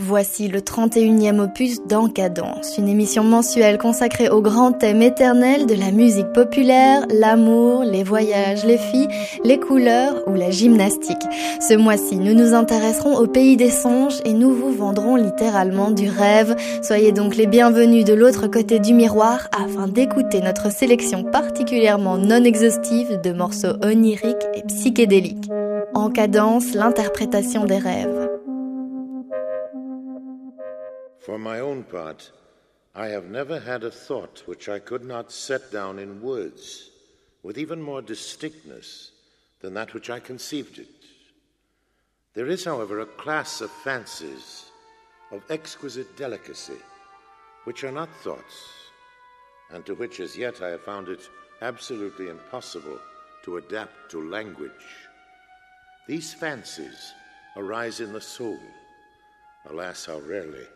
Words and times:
Voici 0.00 0.46
le 0.46 0.60
31e 0.60 1.40
opus 1.40 1.82
d'Encadence, 1.84 2.78
une 2.78 2.86
émission 2.86 3.24
mensuelle 3.24 3.78
consacrée 3.78 4.28
au 4.28 4.40
grand 4.40 4.70
thème 4.70 5.02
éternel 5.02 5.66
de 5.66 5.74
la 5.74 5.90
musique 5.90 6.32
populaire, 6.32 7.04
l'amour, 7.12 7.82
les 7.82 8.04
voyages, 8.04 8.64
les 8.64 8.78
filles, 8.78 9.08
les 9.42 9.58
couleurs 9.58 10.22
ou 10.28 10.34
la 10.34 10.52
gymnastique. 10.52 11.26
Ce 11.60 11.74
mois-ci, 11.74 12.14
nous 12.14 12.34
nous 12.34 12.54
intéresserons 12.54 13.16
au 13.16 13.26
pays 13.26 13.56
des 13.56 13.72
songes 13.72 14.20
et 14.24 14.34
nous 14.34 14.54
vous 14.54 14.70
vendrons 14.72 15.16
littéralement 15.16 15.90
du 15.90 16.08
rêve. 16.08 16.54
Soyez 16.80 17.10
donc 17.10 17.34
les 17.34 17.48
bienvenus 17.48 18.04
de 18.04 18.14
l'autre 18.14 18.46
côté 18.46 18.78
du 18.78 18.94
miroir 18.94 19.48
afin 19.50 19.88
d'écouter 19.88 20.40
notre 20.42 20.70
sélection 20.70 21.24
particulièrement 21.24 22.18
non 22.18 22.44
exhaustive 22.44 23.20
de 23.20 23.32
morceaux 23.32 23.74
oniriques 23.82 24.46
et 24.54 24.62
psychédéliques. 24.62 25.50
En 25.92 26.08
cadence, 26.08 26.74
l'interprétation 26.74 27.64
des 27.64 27.78
rêves. 27.78 28.17
For 31.20 31.38
my 31.38 31.60
own 31.60 31.84
part, 31.84 32.30
I 32.94 33.08
have 33.08 33.26
never 33.26 33.60
had 33.60 33.84
a 33.84 33.90
thought 33.90 34.42
which 34.46 34.68
I 34.68 34.78
could 34.78 35.04
not 35.04 35.30
set 35.30 35.70
down 35.70 35.98
in 35.98 36.22
words 36.22 36.90
with 37.42 37.58
even 37.58 37.82
more 37.82 38.02
distinctness 38.02 39.12
than 39.60 39.74
that 39.74 39.94
which 39.94 40.10
I 40.10 40.20
conceived 40.20 40.78
it. 40.78 40.88
There 42.34 42.46
is, 42.46 42.64
however, 42.64 43.00
a 43.00 43.06
class 43.06 43.60
of 43.60 43.70
fancies 43.70 44.66
of 45.30 45.42
exquisite 45.50 46.16
delicacy 46.16 46.78
which 47.64 47.84
are 47.84 47.92
not 47.92 48.08
thoughts, 48.22 48.72
and 49.70 49.84
to 49.86 49.94
which 49.94 50.20
as 50.20 50.36
yet 50.36 50.62
I 50.62 50.68
have 50.68 50.82
found 50.82 51.08
it 51.08 51.28
absolutely 51.60 52.28
impossible 52.28 52.98
to 53.44 53.58
adapt 53.58 54.10
to 54.12 54.30
language. 54.30 54.72
These 56.06 56.32
fancies 56.34 57.12
arise 57.56 58.00
in 58.00 58.12
the 58.12 58.20
soul, 58.20 58.58
alas, 59.68 60.06
how 60.06 60.20
rarely 60.20 60.66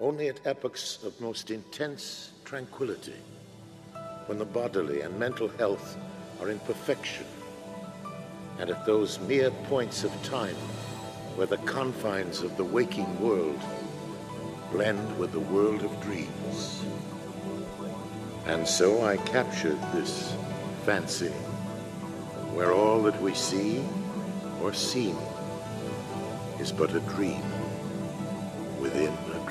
only 0.00 0.28
at 0.28 0.44
epochs 0.44 0.98
of 1.04 1.20
most 1.20 1.52
intense 1.52 2.32
tranquility, 2.44 3.14
when 4.26 4.38
the 4.38 4.44
bodily 4.44 5.02
and 5.02 5.16
mental 5.18 5.48
health 5.48 5.96
are 6.40 6.50
in 6.50 6.58
perfection, 6.60 7.26
and 8.58 8.70
at 8.70 8.84
those 8.84 9.20
mere 9.20 9.52
points 9.68 10.02
of 10.02 10.22
time 10.24 10.56
where 11.36 11.46
the 11.46 11.58
confines 11.58 12.42
of 12.42 12.56
the 12.56 12.64
waking 12.64 13.20
world 13.20 13.60
blend 14.72 15.18
with 15.18 15.30
the 15.30 15.40
world 15.40 15.82
of 15.84 16.00
dreams. 16.02 16.84
And 18.46 18.66
so 18.66 19.04
I 19.04 19.16
captured 19.18 19.78
this 19.92 20.34
fancy, 20.84 21.30
where 22.52 22.72
all 22.72 23.00
that 23.02 23.20
we 23.22 23.32
see 23.34 23.80
or 24.60 24.72
seem 24.72 25.16
is 26.58 26.72
but 26.72 26.94
a 26.94 27.00
dream 27.00 27.42
within 28.80 29.12
a 29.34 29.43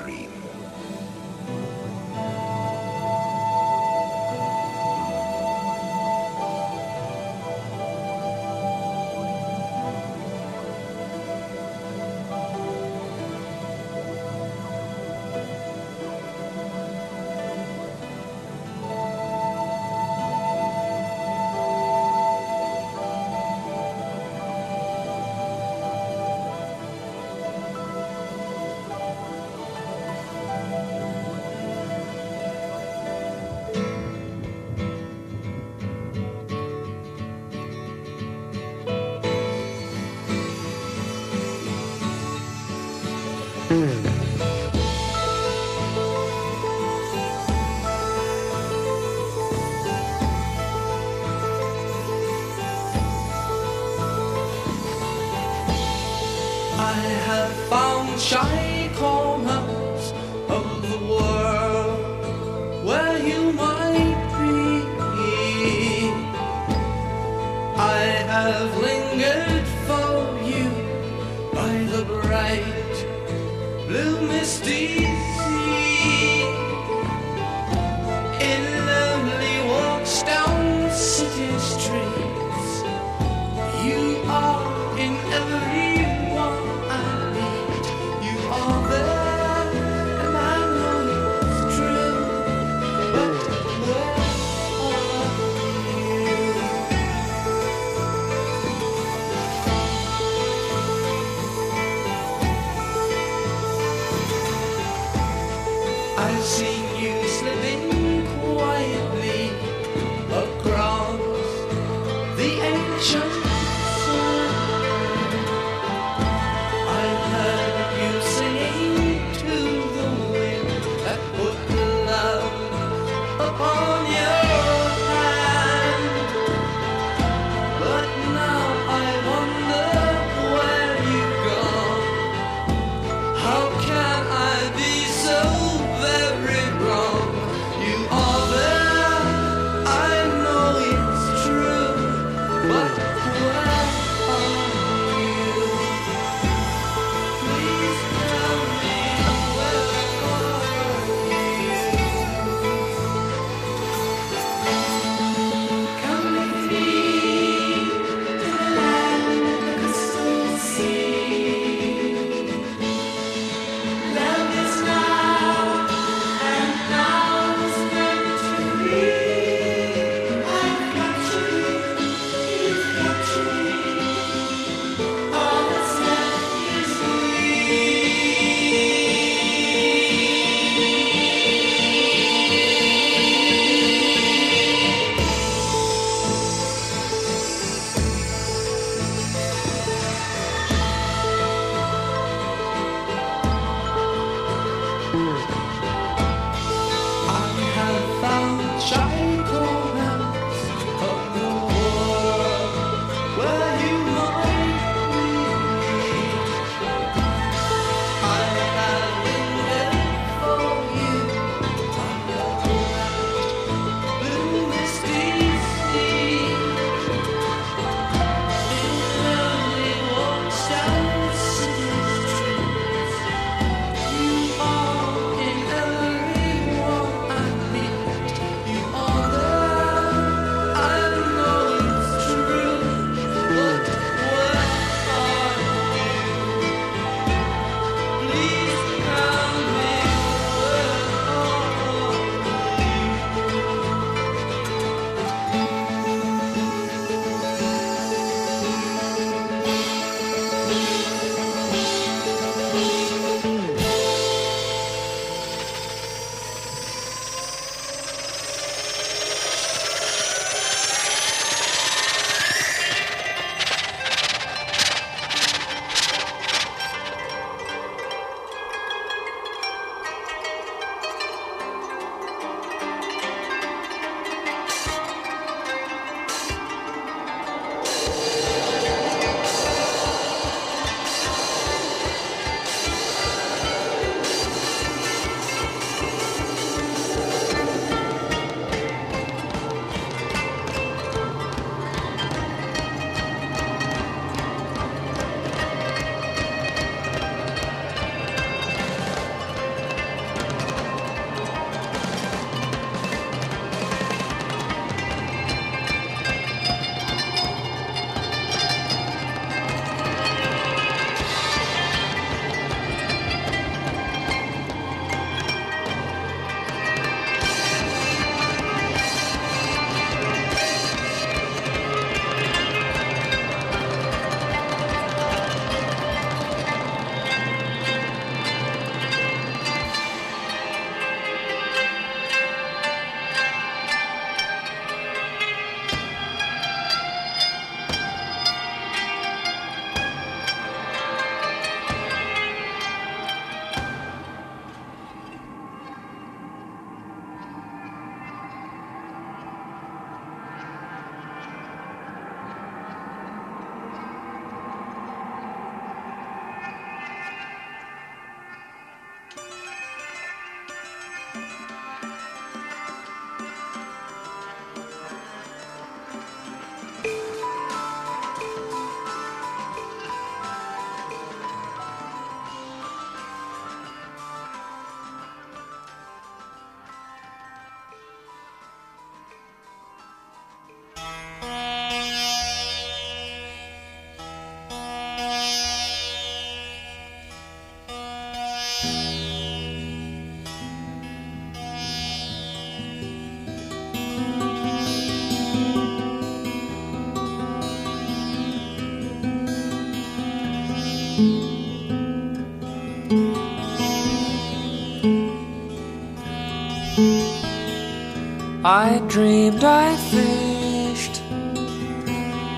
I 408.76 408.98
dreamed 409.06 409.62
I 409.62 409.94
fished 409.94 411.22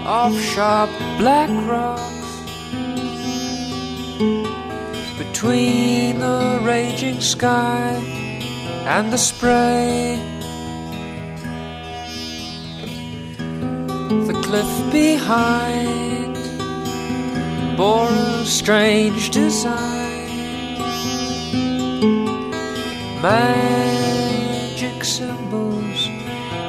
off 0.07 0.35
sharp 0.41 0.89
black 1.19 1.51
rocks 1.69 2.31
between 5.19 6.21
the 6.21 6.59
raging 6.63 7.21
sky 7.21 7.93
and 8.87 9.13
the 9.13 9.19
spray. 9.19 10.19
The 14.29 14.41
cliff 14.43 14.73
behind 14.91 16.35
bore 17.77 18.09
a 18.09 18.45
strange 18.47 19.29
design. 19.33 20.17
Magic 23.21 23.76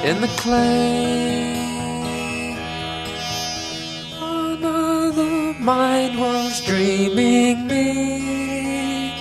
in 0.08 0.22
the 0.22 0.28
clay. 0.42 1.52
Another 4.22 5.54
mind 5.60 6.18
was 6.18 6.66
dreaming 6.66 7.68
me 7.68 9.12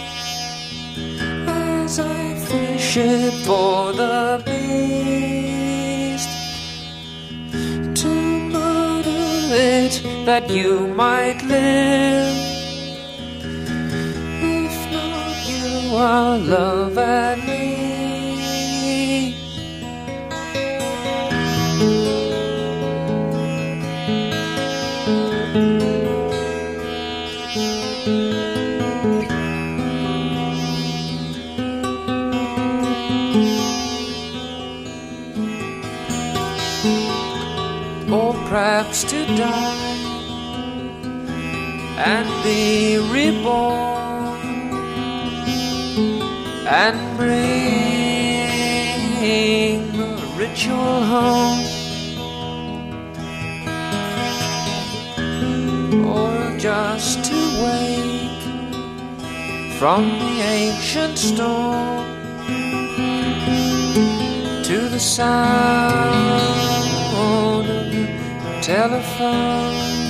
as 1.49 1.99
I 1.99 2.35
fish 2.51 2.99
it 2.99 3.35
for 3.45 3.93
the 3.95 4.41
beast 4.47 6.31
to 8.01 8.13
murder 8.55 9.27
it 9.75 9.95
that 10.25 10.49
you 10.49 10.87
might 11.03 11.43
live. 11.55 12.37
If 14.63 14.77
not, 14.93 15.37
you 15.51 15.97
are 15.97 16.39
love 16.39 16.97
and 16.97 17.45
me. 17.45 17.56
Be 42.47 42.97
reborn 43.11 44.39
and 46.85 46.97
bring 47.17 48.47
ritual 50.39 50.99
home 51.13 51.65
or 56.07 56.57
just 56.57 57.25
to 57.25 57.39
wake 57.65 58.45
from 59.79 60.03
the 60.21 60.35
ancient 60.59 61.19
storm 61.19 62.07
to 64.69 64.79
the 64.95 65.01
sound 65.01 66.07
of 67.17 67.67
the 67.67 68.05
telephone. 68.63 70.06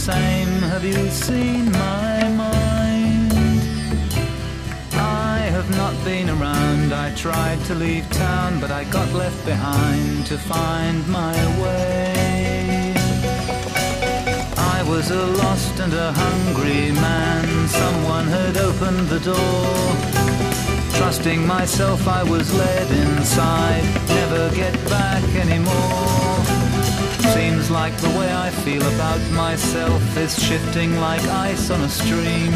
Same. 0.00 0.62
Have 0.72 0.82
you 0.82 1.10
seen 1.10 1.70
my 1.72 2.26
mind? 2.44 3.32
I 4.94 5.40
have 5.56 5.68
not 5.76 5.94
been 6.04 6.30
around. 6.30 6.94
I 6.94 7.14
tried 7.14 7.60
to 7.66 7.74
leave 7.74 8.08
town, 8.08 8.60
but 8.60 8.70
I 8.70 8.84
got 8.84 9.12
left 9.12 9.44
behind 9.44 10.24
to 10.26 10.38
find 10.38 11.06
my 11.06 11.36
way. 11.62 12.94
I 14.56 14.78
was 14.88 15.10
a 15.10 15.26
lost 15.42 15.78
and 15.80 15.92
a 15.92 16.12
hungry 16.12 16.92
man. 16.92 17.68
Someone 17.68 18.26
had 18.38 18.56
opened 18.56 19.06
the 19.14 19.20
door. 19.20 19.76
Trusting 20.98 21.46
myself, 21.46 22.08
I 22.08 22.22
was 22.22 22.46
led 22.54 22.88
inside. 23.04 23.84
Never 24.08 24.42
get 24.54 24.74
back 24.88 25.24
anymore. 25.44 26.39
Like 27.70 27.96
the 27.98 28.10
way 28.18 28.30
I 28.32 28.50
feel 28.50 28.82
about 28.82 29.20
myself 29.30 30.02
is 30.16 30.36
shifting 30.42 30.98
like 31.00 31.22
ice 31.22 31.70
on 31.70 31.80
a 31.80 31.88
stream. 31.88 32.50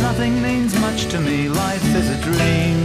Nothing 0.00 0.40
means 0.40 0.78
much 0.80 1.06
to 1.06 1.20
me, 1.20 1.48
life 1.48 1.84
is 1.94 2.08
a 2.08 2.20
dream. 2.22 2.78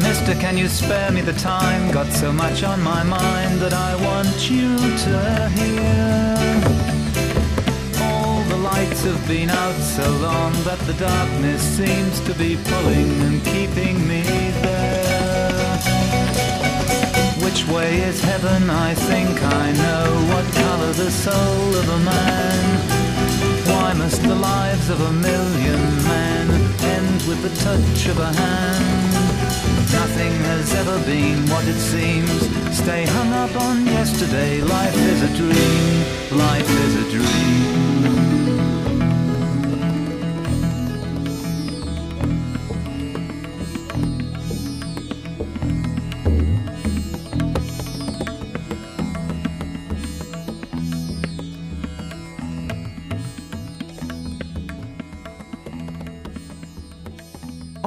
Mister, 0.00 0.34
can 0.40 0.56
you 0.56 0.68
spare 0.68 1.12
me 1.12 1.20
the 1.20 1.34
time? 1.34 1.92
Got 1.92 2.10
so 2.12 2.32
much 2.32 2.64
on 2.64 2.82
my 2.82 3.02
mind 3.02 3.60
that 3.60 3.74
I 3.74 3.94
want 3.96 4.50
you 4.50 4.76
to 4.76 5.48
hear. 5.50 6.45
Lights 8.76 9.04
have 9.04 9.26
been 9.26 9.48
out 9.48 9.80
so 9.80 10.06
long 10.18 10.52
that 10.64 10.78
the 10.80 10.92
darkness 11.00 11.62
seems 11.62 12.20
to 12.28 12.34
be 12.34 12.58
pulling 12.62 13.10
and 13.22 13.42
keeping 13.42 13.96
me 14.06 14.20
there. 14.60 15.78
Which 17.44 17.66
way 17.68 18.02
is 18.02 18.20
heaven? 18.20 18.68
I 18.68 18.92
think 18.92 19.42
I 19.42 19.72
know. 19.72 20.04
What 20.32 20.44
color 20.62 20.92
the 20.92 21.10
soul 21.10 21.68
of 21.80 21.88
a 21.88 22.00
man? 22.04 22.64
Why 23.72 23.94
must 23.94 24.22
the 24.22 24.34
lives 24.34 24.90
of 24.90 25.00
a 25.00 25.12
million 25.12 25.82
men 26.12 26.46
end 26.96 27.18
with 27.28 27.40
the 27.46 27.54
touch 27.64 28.00
of 28.12 28.18
a 28.18 28.30
hand? 28.30 29.12
Nothing 30.00 30.34
has 30.52 30.74
ever 30.74 30.98
been 31.06 31.48
what 31.48 31.66
it 31.66 31.80
seems. 31.92 32.40
Stay 32.76 33.06
hung 33.06 33.32
up 33.32 33.56
on 33.56 33.86
yesterday. 33.86 34.60
Life 34.60 34.98
is 35.12 35.22
a 35.22 35.32
dream. 35.34 36.38
Life 36.38 36.70
is 36.84 36.94
a 37.04 37.10
dream. 37.10 38.25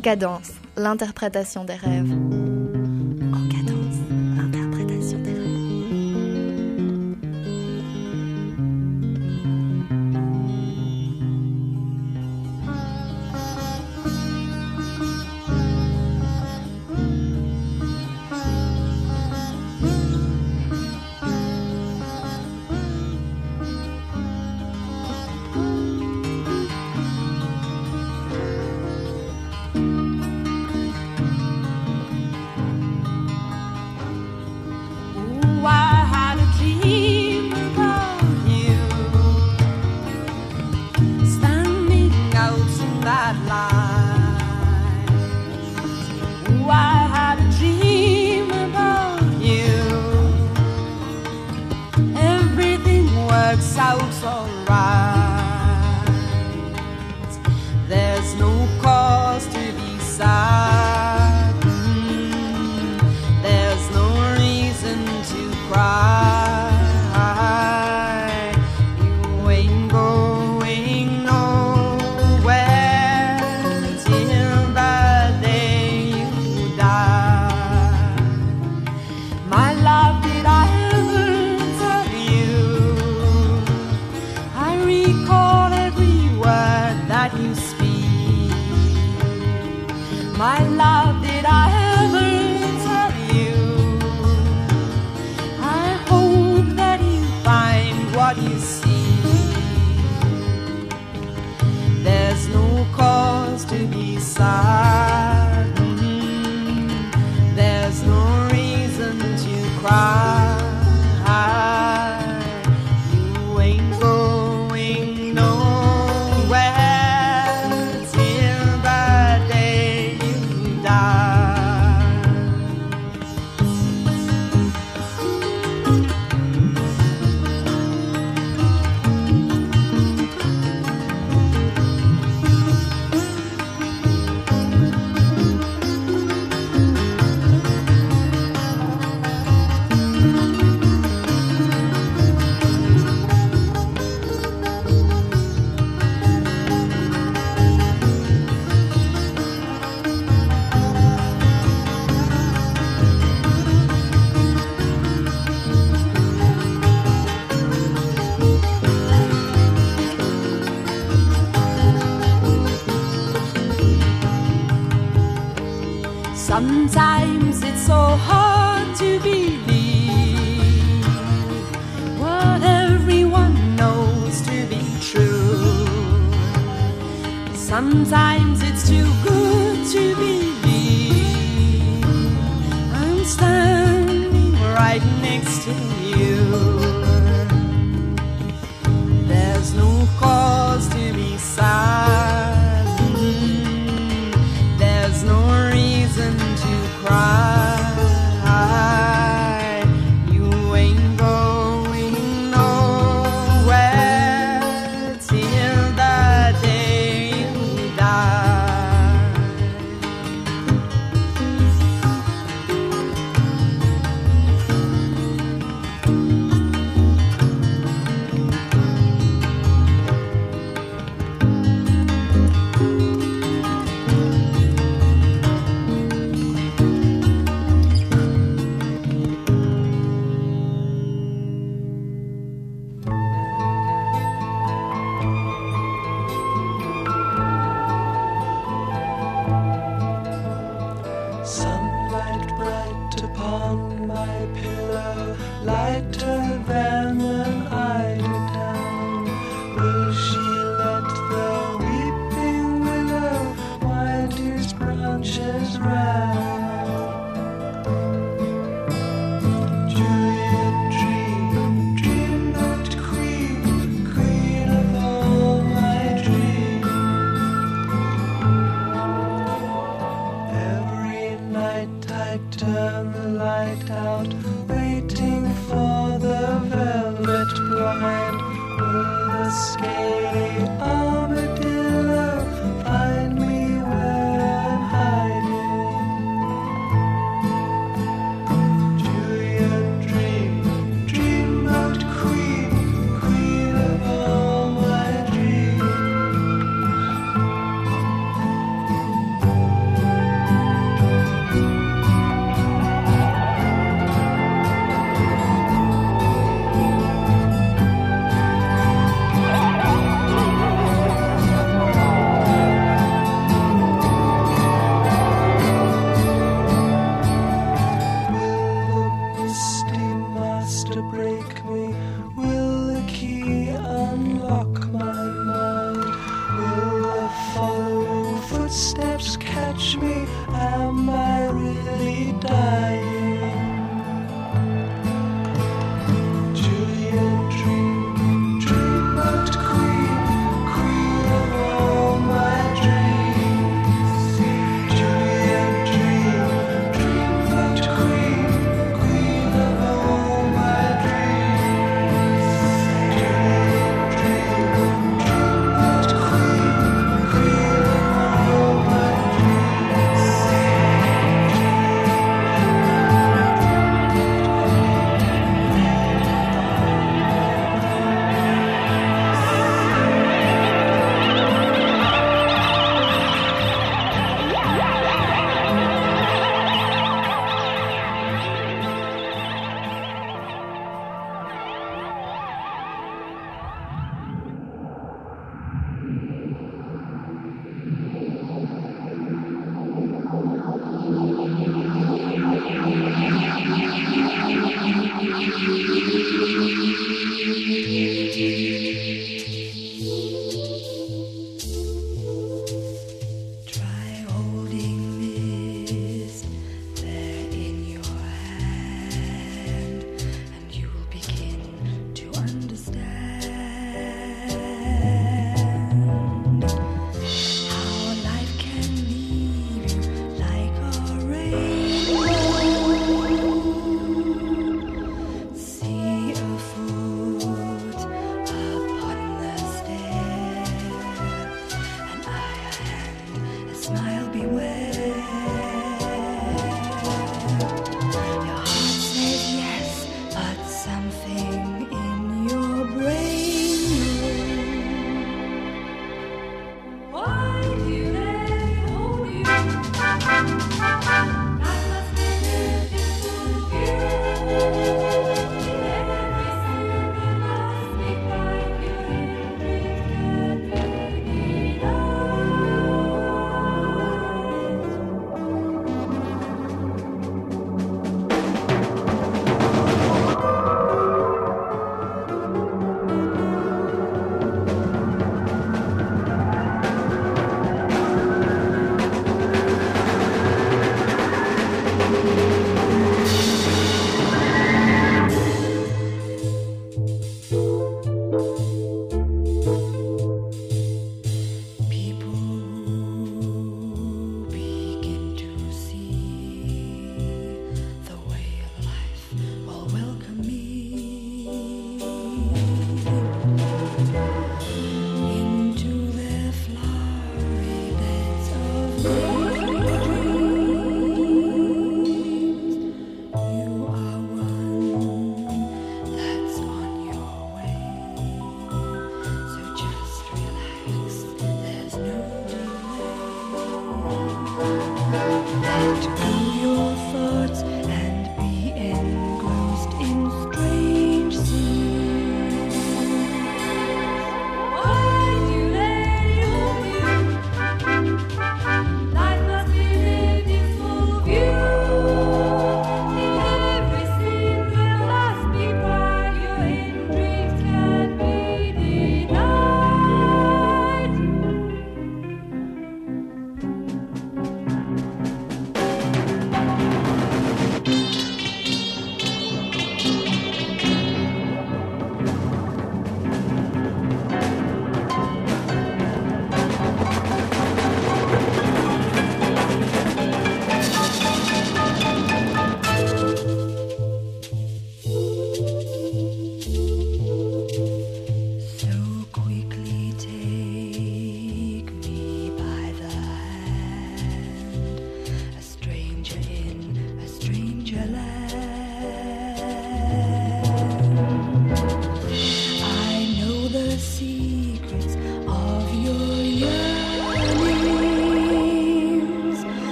En 0.00 0.02
cadence, 0.02 0.52
l'interprétation 0.78 1.66
des 1.66 1.74
rêves. 1.74 2.19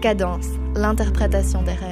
Cadence, 0.00 0.48
l'interprétation 0.74 1.62
des 1.62 1.72
rêves. 1.72 1.89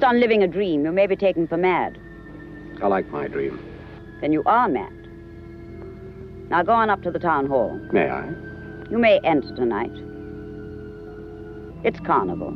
insist 0.00 0.08
on 0.08 0.20
living 0.20 0.42
a 0.42 0.48
dream, 0.48 0.84
you 0.84 0.92
may 0.92 1.06
be 1.06 1.16
taken 1.16 1.46
for 1.46 1.56
mad. 1.56 1.98
I 2.82 2.86
like 2.86 3.08
my 3.10 3.28
dream. 3.28 3.58
Then 4.20 4.32
you 4.32 4.42
are 4.46 4.68
mad. 4.68 4.92
Now 6.48 6.62
go 6.62 6.72
on 6.72 6.88
up 6.90 7.02
to 7.02 7.10
the 7.10 7.18
town 7.18 7.46
hall. 7.46 7.78
May 7.92 8.08
I? 8.08 8.26
You 8.90 8.98
may 8.98 9.20
enter 9.24 9.54
tonight. 9.54 9.92
It's 11.84 12.00
carnival. 12.00 12.52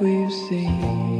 we've 0.00 0.32
seen. 0.32 1.19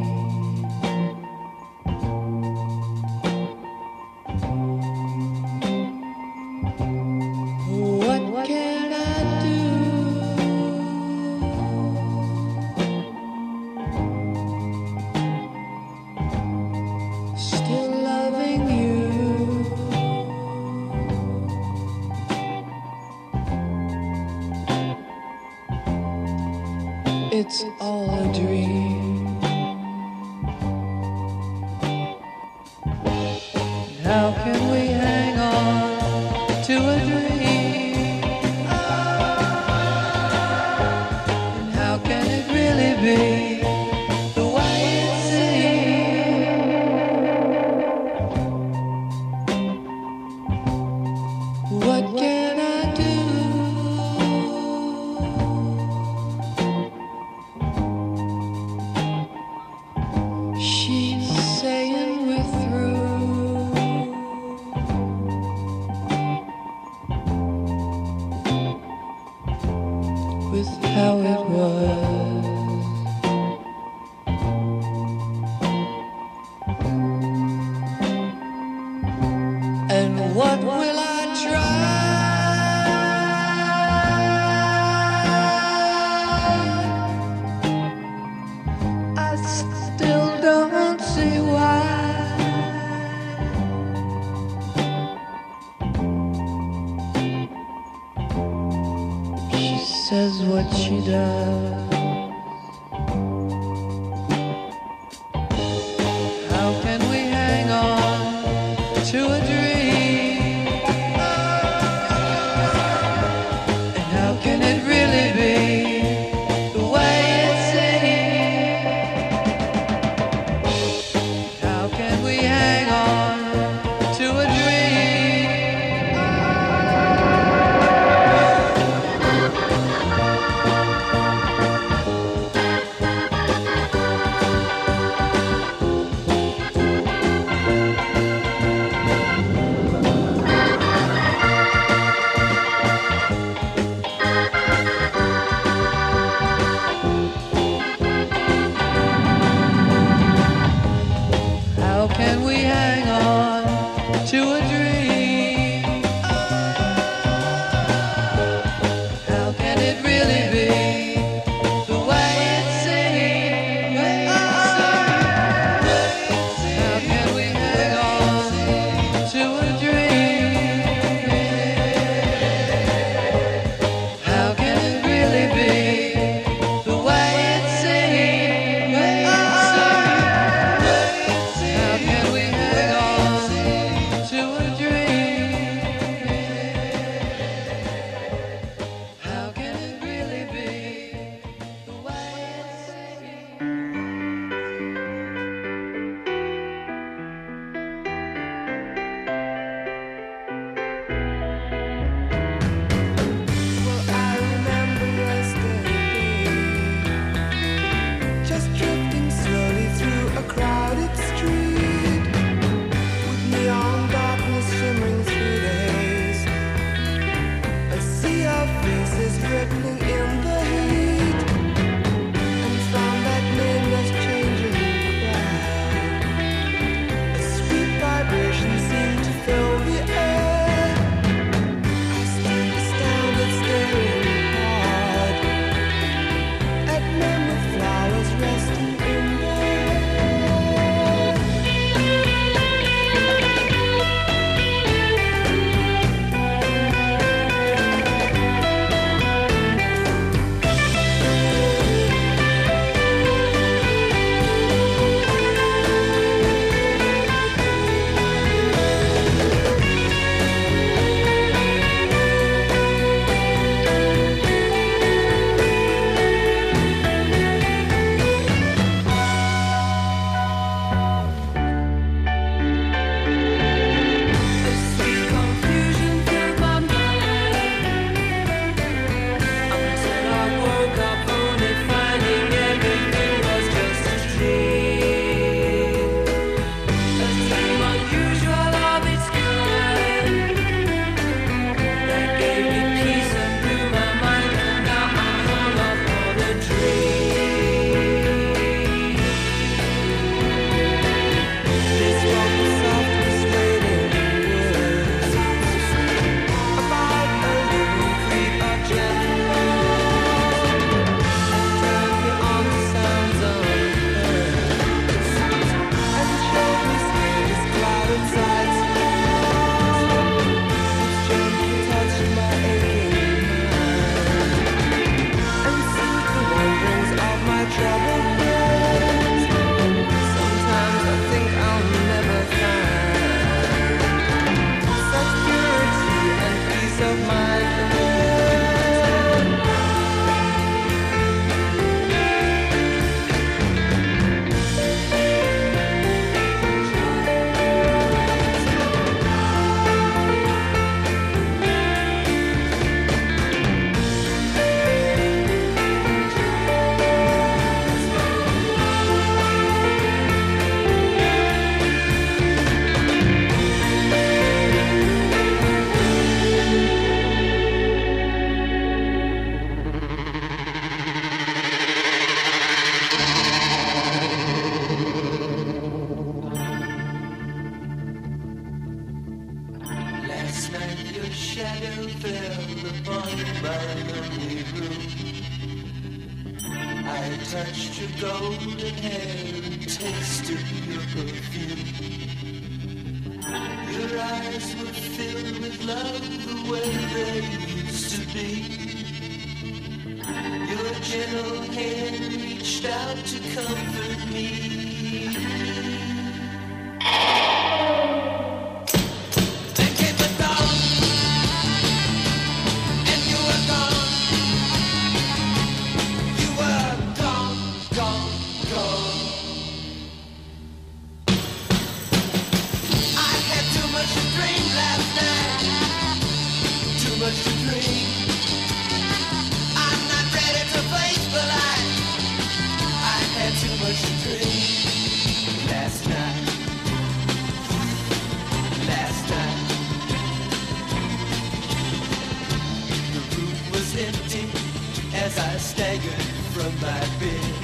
From 445.90 446.72
my 446.76 447.00
bed. 447.18 447.54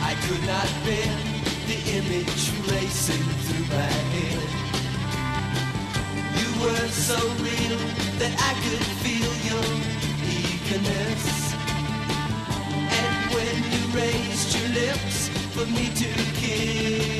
I 0.00 0.14
could 0.24 0.40
not 0.46 0.68
bear 0.86 1.12
the 1.68 1.78
image 1.98 2.44
racing 2.72 3.26
through 3.44 3.66
my 3.68 3.92
head. 4.14 4.48
You 6.40 6.48
were 6.62 6.88
so 6.88 7.18
real 7.44 7.78
that 8.20 8.34
I 8.40 8.54
could 8.64 8.84
feel 9.04 9.32
your 9.50 9.68
eagerness. 10.40 11.52
And 13.00 13.34
when 13.34 13.56
you 13.74 13.82
raised 13.92 14.58
your 14.58 14.68
lips 14.80 15.28
for 15.52 15.66
me 15.66 15.90
to 15.94 16.10
kiss, 16.40 17.13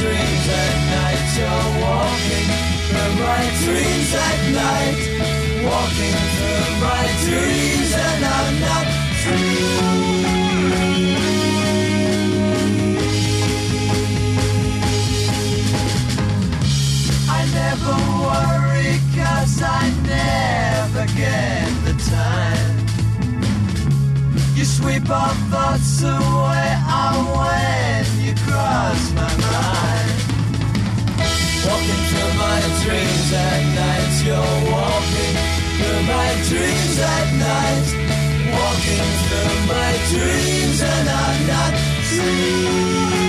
dreams 0.00 0.46
at 0.62 0.74
night, 0.96 1.26
you're 1.38 1.68
walking 1.84 2.48
through 2.88 3.14
my 3.24 3.42
dreams 3.62 4.10
at 4.26 4.40
night. 4.62 5.00
Walking 5.64 6.18
through 6.36 6.70
my 6.84 7.04
dreams 7.24 7.90
and 8.06 8.24
I'm 8.36 8.54
not 8.66 8.86
free. 9.22 9.96
I 17.28 17.40
never 17.60 17.96
worry 18.26 18.94
cause 19.16 19.56
I 19.62 19.90
never 20.14 21.04
get 21.16 21.68
the 21.84 21.94
time 22.10 22.76
You 24.56 24.64
sweep 24.64 25.10
all 25.10 25.34
thoughts 25.50 26.02
away 26.02 26.76
when 27.36 27.98
you 27.98 28.05
cross 28.66 29.02
my 29.14 29.32
mind. 29.46 30.18
Walking 31.66 32.02
through 32.10 32.32
my 32.46 32.60
dreams 32.82 33.28
at 33.46 33.62
night 33.80 34.14
You're 34.26 34.56
walking 34.74 35.34
through 35.76 36.02
my 36.14 36.30
dreams 36.48 36.96
at 37.14 37.26
night. 37.46 37.86
Walking 38.58 39.08
through 39.26 39.56
my 39.74 39.92
dreams 40.10 40.78
and 40.94 41.08
I'm 41.22 41.38
not 41.52 41.74
free 42.10 43.25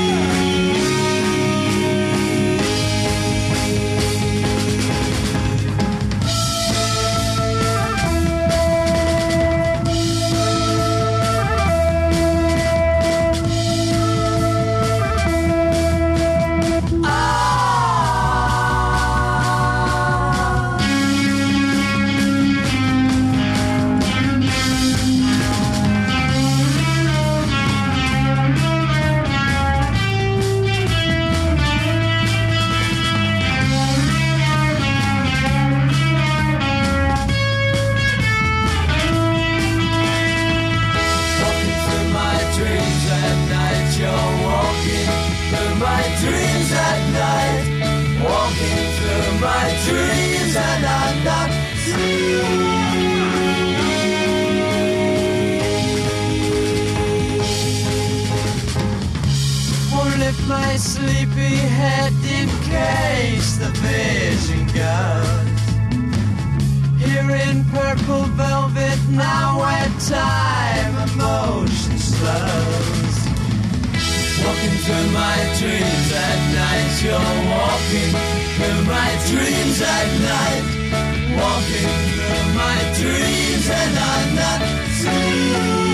case 62.69 63.57
the 63.57 63.71
vision 63.83 64.63
goes. 64.81 65.61
Here 67.03 67.29
in 67.45 67.63
purple 67.65 68.25
velvet, 68.39 68.99
now 69.09 69.59
where 69.61 69.89
time 70.09 70.93
and 71.03 71.13
motion 71.17 71.97
slows. 71.97 73.15
Walking 74.43 74.77
through 74.85 75.09
my 75.23 75.37
dreams 75.59 76.09
at 76.27 76.39
night, 76.61 76.93
you're 77.05 77.35
walking 77.55 78.11
through 78.55 78.81
my 78.95 79.09
dreams 79.29 79.79
at 79.81 80.07
night. 80.33 80.65
Walking 81.41 81.89
through 82.15 82.47
my 82.63 82.77
dreams 82.99 83.67
and 83.81 83.93
I'm 84.13 84.35
not 84.41 84.61
free. 85.01 85.86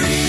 My 0.00 0.21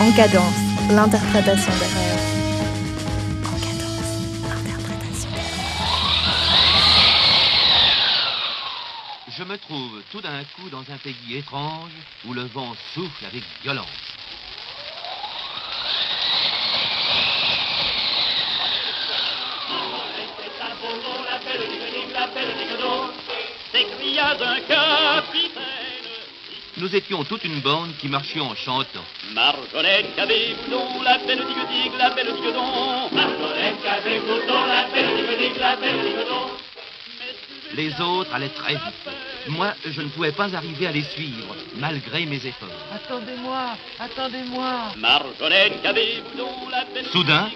En 0.00 0.12
cadence, 0.12 0.54
l'interprétation 0.90 1.72
des 1.72 1.86
rêves. 1.86 2.22
En 3.44 3.58
cadence, 3.58 4.12
l'interprétation 4.48 5.30
des 5.30 5.40
Je 9.36 9.42
me 9.42 9.58
trouve 9.58 10.02
tout 10.12 10.20
d'un 10.20 10.44
coup 10.54 10.70
dans 10.70 10.84
un 10.92 10.98
pays 10.98 11.36
étrange 11.36 11.90
où 12.28 12.32
le 12.32 12.42
vent 12.42 12.76
souffle 12.94 13.24
avec 13.26 13.42
violence. 13.62 13.86
s'écria 23.72 24.34
d'un 24.34 24.60
capitaine. 24.60 25.77
Nous 26.78 26.94
étions 26.94 27.24
toute 27.24 27.44
une 27.44 27.60
bande 27.60 27.90
qui 27.98 28.08
marchions 28.08 28.50
en 28.50 28.54
chantant. 28.54 29.04
Marjolaine, 29.34 30.06
qu'avez-vous 30.14 31.02
la 31.02 31.18
belle 31.18 31.44
digue 31.72 31.92
la 31.98 32.10
belle 32.10 32.32
digue 32.34 32.54
Marjolaine, 33.12 33.74
qu'avez-vous 33.82 34.46
la 34.46 34.86
belle 34.94 35.38
digue 35.38 35.58
la 35.58 35.74
belle 35.74 36.00
digue 36.00 37.74
Les 37.74 38.00
autres 38.00 38.32
allaient 38.32 38.48
très 38.50 38.74
vite. 38.74 39.08
Moi, 39.48 39.74
je 39.90 40.02
ne 40.02 40.08
pouvais 40.08 40.30
pas 40.30 40.54
arriver 40.54 40.86
à 40.86 40.92
les 40.92 41.02
suivre, 41.02 41.56
malgré 41.76 42.26
mes 42.26 42.46
efforts. 42.46 42.68
Attendez-moi, 42.94 43.76
attendez-moi. 43.98 44.92
Marjolaine, 44.98 45.80
qu'avez-vous 45.82 46.70
la 46.70 46.84
belle 46.84 47.06
Soudain, 47.06 47.50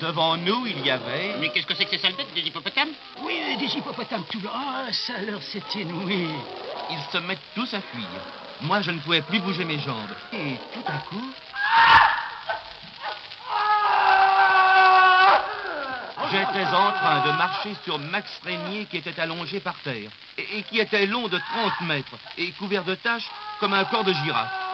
devant 0.00 0.36
nous, 0.36 0.66
il 0.66 0.84
y 0.84 0.90
avait... 0.90 1.34
Mais 1.38 1.50
qu'est-ce 1.50 1.66
que 1.66 1.74
c'est 1.74 1.84
que 1.84 1.90
ces 1.90 1.98
sales 1.98 2.14
bêtes 2.14 2.32
des 2.34 2.40
hippopotames 2.40 2.90
Oui, 3.22 3.56
des 3.58 3.76
hippopotames 3.76 4.24
tout 4.30 4.40
là. 4.40 4.50
Ah, 4.54 4.92
ça 4.92 5.20
leur 5.20 5.42
s'est 5.42 5.62
inouï. 5.74 6.28
Ils 6.90 7.12
se 7.12 7.18
mettent 7.18 7.38
tous 7.54 7.72
à 7.74 7.80
fuir. 7.80 8.06
Moi, 8.62 8.80
je 8.80 8.90
ne 8.90 8.98
pouvais 9.00 9.22
plus 9.22 9.40
bouger 9.40 9.64
mes 9.64 9.78
jambes. 9.78 10.14
Et 10.32 10.56
tout 10.72 10.84
à 10.86 10.98
coup... 11.08 11.32
J'étais 16.30 16.66
en 16.66 16.92
train 16.92 17.26
de 17.26 17.32
marcher 17.38 17.74
sur 17.84 17.98
Max 17.98 18.28
Régnier 18.44 18.84
qui 18.84 18.98
était 18.98 19.18
allongé 19.18 19.60
par 19.60 19.76
terre 19.76 20.10
et, 20.36 20.58
et 20.58 20.62
qui 20.62 20.78
était 20.78 21.06
long 21.06 21.26
de 21.26 21.38
30 21.38 21.80
mètres 21.88 22.18
et 22.36 22.50
couvert 22.52 22.84
de 22.84 22.94
taches 22.96 23.30
comme 23.60 23.72
un 23.72 23.84
corps 23.84 24.04
de 24.04 24.12
girafe. 24.12 24.67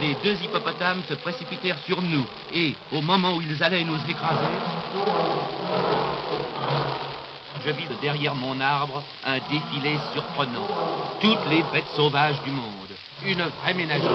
Les 0.00 0.14
deux 0.24 0.42
hippopotames 0.42 1.02
se 1.08 1.14
précipitèrent 1.14 1.78
sur 1.84 2.00
nous 2.00 2.26
et, 2.54 2.74
au 2.90 3.02
moment 3.02 3.34
où 3.34 3.42
ils 3.42 3.62
allaient 3.62 3.84
nous 3.84 4.00
écraser, 4.08 4.46
je 7.64 7.70
vis 7.70 7.86
de 7.86 7.94
derrière 8.00 8.34
mon 8.34 8.58
arbre 8.60 9.02
un 9.26 9.38
défilé 9.50 9.98
surprenant. 10.14 10.66
Toutes 11.20 11.46
les 11.50 11.62
bêtes 11.72 11.90
sauvages 11.94 12.40
du 12.42 12.50
monde. 12.50 12.88
Une 13.26 13.42
vraie 13.42 13.74
ménagerie. 13.74 14.08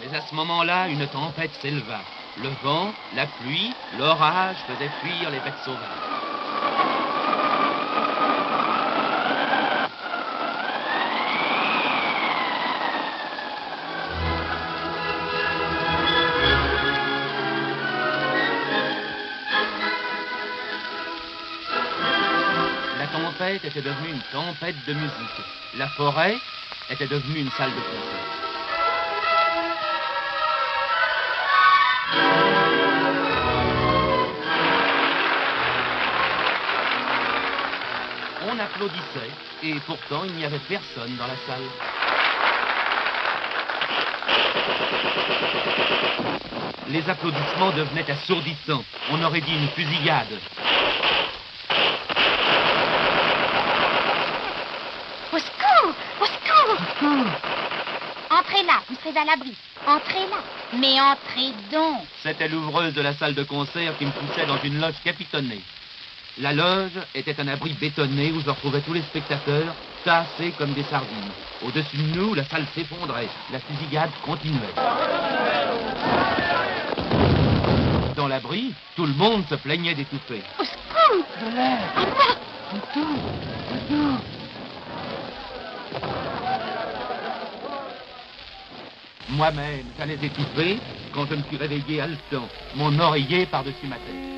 Mais 0.00 0.16
à 0.16 0.22
ce 0.22 0.34
moment-là, 0.34 0.88
une 0.88 1.06
tempête 1.08 1.52
s'éleva. 1.60 2.00
Le 2.42 2.48
vent, 2.62 2.92
la 3.14 3.26
pluie, 3.26 3.74
l'orage 3.98 4.56
faisaient 4.66 4.90
fuir 5.02 5.30
les 5.30 5.40
bêtes 5.40 5.62
sauvages. 5.64 7.01
Était 23.52 23.82
devenue 23.82 24.12
une 24.12 24.22
tempête 24.32 24.76
de 24.86 24.94
musique. 24.94 25.12
La 25.76 25.86
forêt 25.88 26.36
était 26.90 27.06
devenue 27.06 27.40
une 27.40 27.50
salle 27.50 27.70
de 27.70 27.76
concert. 27.76 28.42
On 38.48 38.58
applaudissait 38.58 39.30
et 39.62 39.74
pourtant 39.86 40.24
il 40.24 40.32
n'y 40.32 40.44
avait 40.44 40.58
personne 40.68 41.14
dans 41.16 41.26
la 41.26 41.36
salle. 41.46 41.68
Les 46.88 47.08
applaudissements 47.08 47.70
devenaient 47.72 48.10
assourdissants. 48.10 48.84
On 49.10 49.22
aurait 49.22 49.40
dit 49.40 49.54
une 49.54 49.68
fusillade. 49.68 50.38
Au 55.32 55.38
secours 55.38 55.94
Au 56.20 56.26
secours 57.02 57.26
Entrez 58.30 58.62
là, 58.64 58.80
vous 58.88 58.96
serez 58.96 59.18
à 59.18 59.24
l'abri. 59.24 59.54
Entrez 59.86 60.26
là. 60.30 60.38
Mais 60.78 61.00
entrez 61.00 61.52
donc. 61.70 62.00
C'était 62.22 62.48
l'ouvreuse 62.48 62.94
de 62.94 63.02
la 63.02 63.12
salle 63.14 63.34
de 63.34 63.42
concert 63.42 63.96
qui 63.98 64.06
me 64.06 64.10
poussait 64.10 64.46
dans 64.46 64.58
une 64.62 64.80
loge 64.80 64.94
capitonnée. 65.04 65.60
La 66.38 66.54
loge 66.54 66.98
était 67.14 67.38
un 67.40 67.48
abri 67.48 67.74
bétonné 67.74 68.32
où 68.32 68.40
se 68.40 68.48
retrouvaient 68.48 68.80
tous 68.80 68.94
les 68.94 69.02
spectateurs, 69.02 69.74
tassés 70.02 70.54
comme 70.56 70.72
des 70.72 70.84
sardines. 70.84 71.30
Au-dessus 71.62 71.98
de 71.98 72.18
nous, 72.18 72.32
la 72.32 72.44
salle 72.44 72.64
s'effondrait. 72.74 73.28
La 73.52 73.58
fusillade 73.58 74.10
continuait. 74.24 74.72
Dans 78.16 78.28
l'abri, 78.28 78.72
tout 78.96 79.04
le 79.04 79.12
monde 79.12 79.44
se 79.50 79.56
plaignait 79.56 79.94
d'étouffer. 79.94 80.42
Au 80.58 80.64
secours 80.64 81.26
De 81.44 81.50
l'air. 81.54 81.80
À 81.96 82.06
Moi-même, 89.32 89.86
j'allais 89.98 90.14
étouffer 90.14 90.78
quand 91.14 91.26
je 91.26 91.34
me 91.34 91.42
suis 91.44 91.56
réveillé 91.56 92.00
haletant, 92.00 92.48
mon 92.74 92.98
oreiller 92.98 93.46
par-dessus 93.46 93.86
ma 93.88 93.96
tête. 93.96 94.31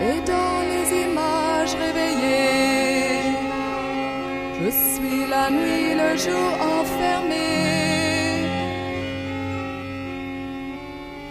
et 0.00 0.20
dans 0.32 0.60
les 0.70 0.86
images 1.06 1.74
réveillées. 1.74 3.18
Je 4.60 4.70
suis 4.70 5.26
la 5.28 5.50
nuit, 5.50 5.94
le 6.02 6.16
jour 6.16 6.50
enfermé. 6.78 7.48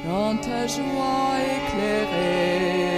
Dans 0.08 0.36
ta 0.38 0.68
joie 0.68 1.36
éclairée. 1.58 2.97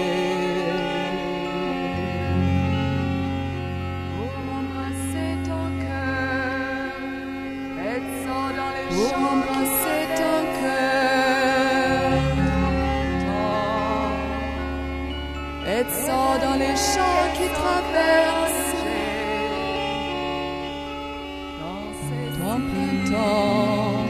Le 16.70 16.76
chant 16.76 17.26
qui 17.34 17.48
traverse 17.62 18.68
dans 21.60 21.90
ses 22.06 22.28
amples 22.54 22.92
temps, 23.12 24.06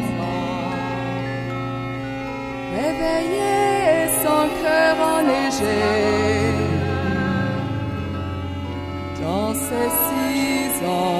réveillait 2.76 4.10
son 4.24 4.41
cœur 4.62 4.95
en 4.99 5.22
dans 9.22 9.53
ses 9.53 9.89
six 10.05 10.86
ans. 10.86 11.18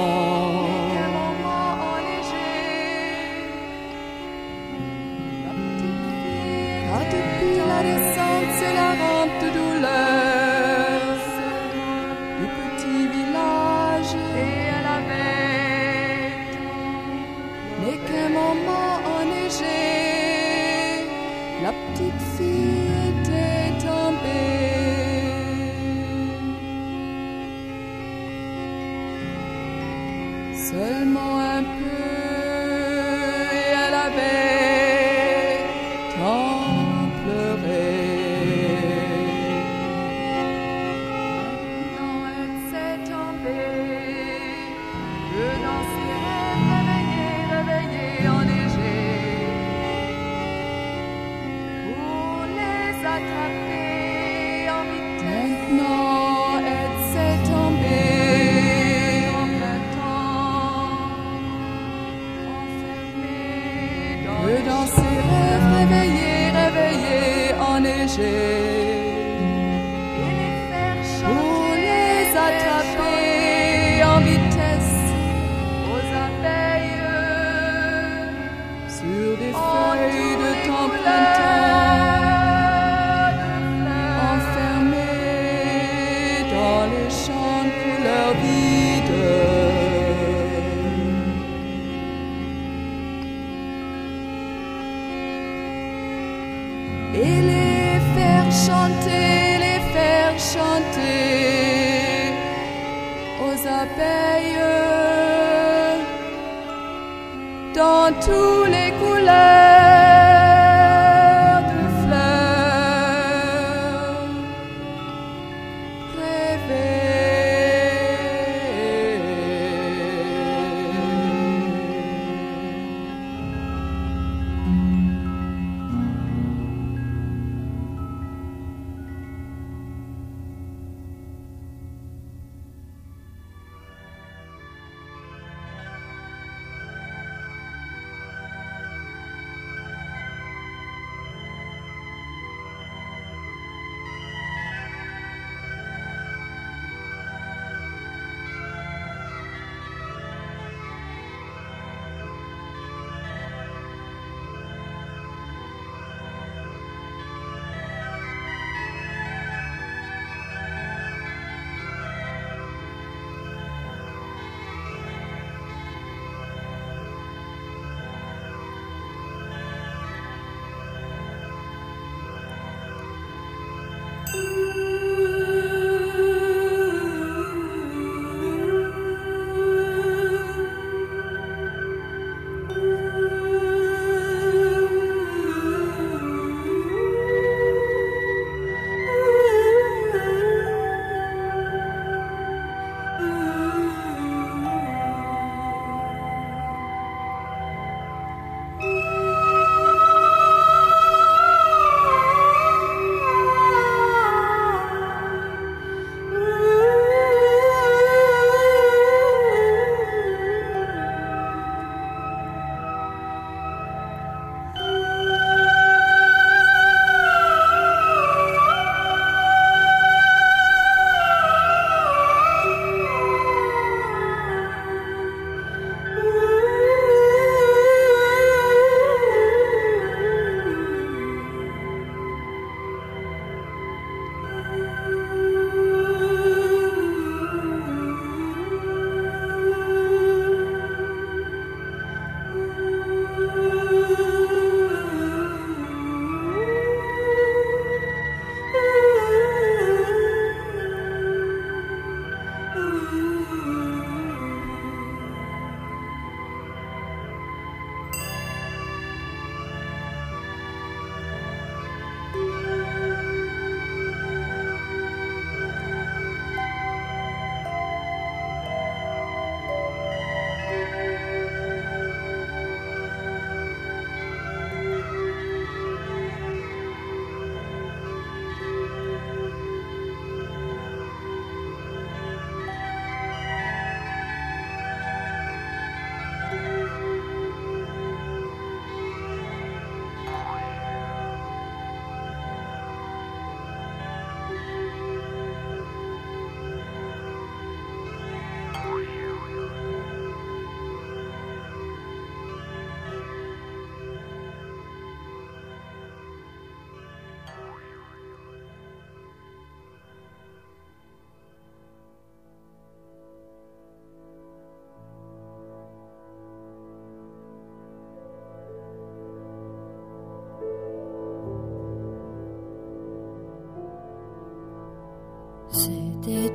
share. 68.20 68.49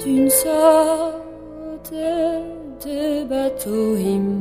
d'une 0.05 0.29
sorte 0.29 1.91
de 1.91 3.23
bateau 3.23 3.95
immense. 3.97 4.34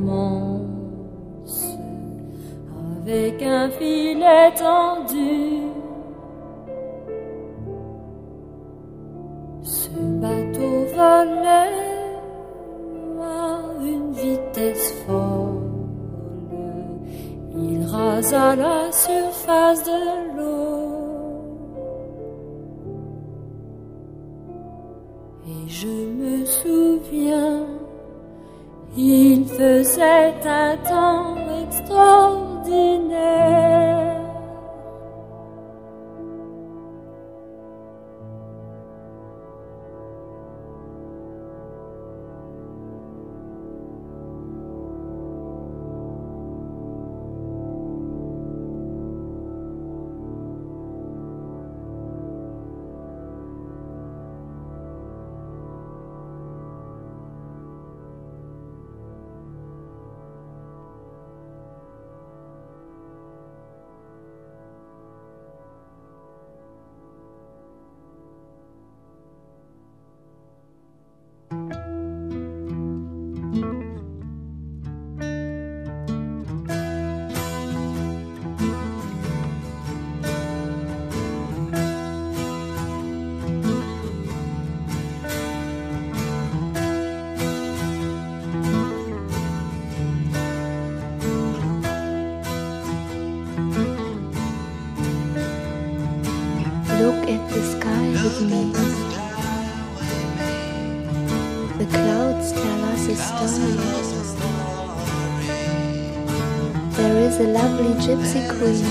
lovely 107.85 108.07
gypsy 108.07 108.43
queen 108.59 108.83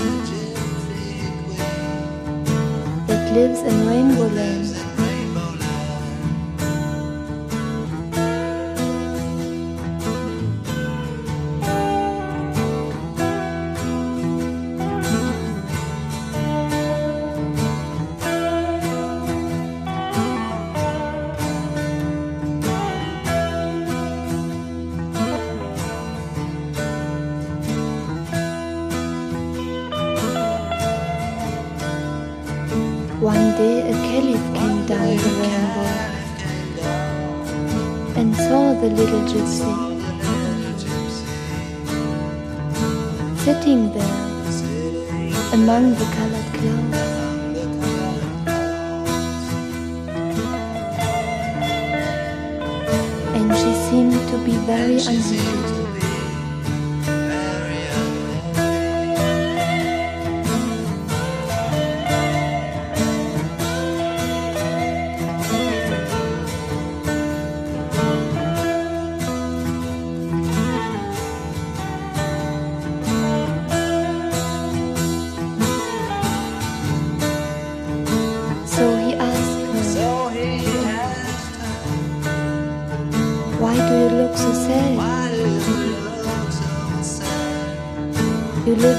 that 3.06 3.32
lives 3.34 3.60
in 3.60 3.86
rainbow 3.86 4.28
land. 4.28 4.53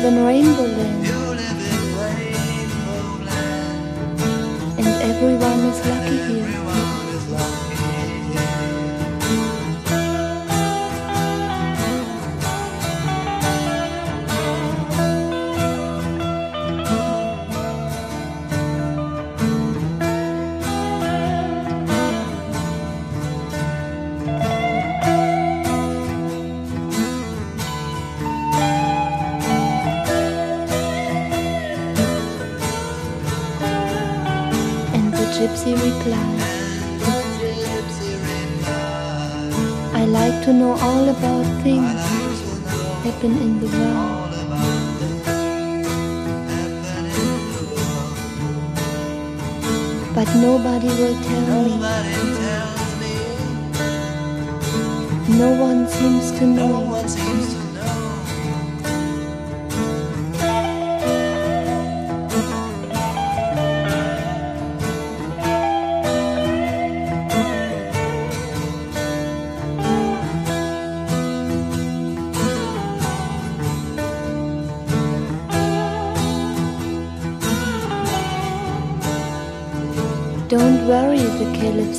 than 0.06 0.24
rainbow 0.24 0.85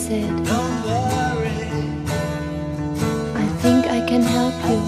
said, 0.06 0.30
Don't 0.44 0.76
worry. 0.86 1.58
I 3.42 3.46
think 3.62 3.86
I 3.98 4.00
can 4.06 4.22
help 4.22 4.54
you. 4.70 4.78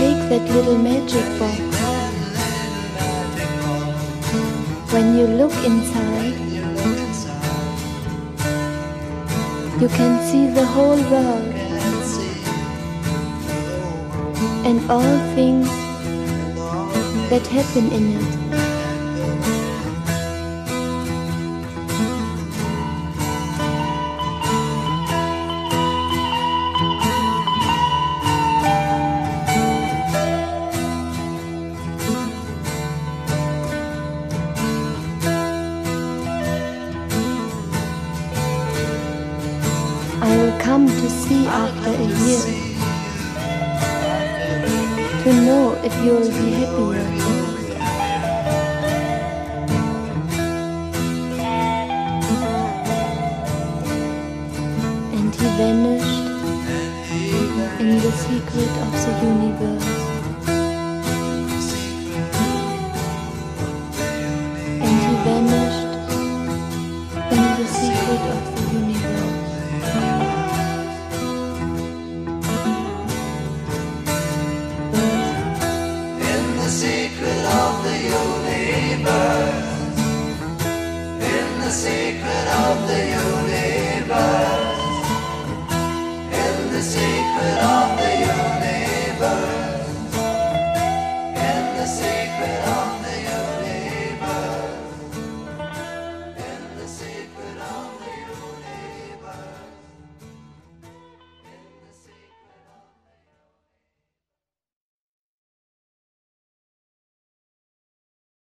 Take 0.00 0.20
that 0.30 0.44
little 0.54 0.78
magic 0.78 1.28
box. 1.38 1.60
When 4.92 5.18
you 5.18 5.26
look 5.26 5.52
inside, 5.70 6.38
you 9.82 9.88
can 9.98 10.12
see 10.28 10.46
the 10.58 10.64
whole 10.64 11.02
world 11.12 11.54
and 14.68 14.78
all 14.90 15.16
things 15.36 15.68
that 17.28 17.46
happen 17.46 17.92
in 17.92 18.04
it. 18.16 18.37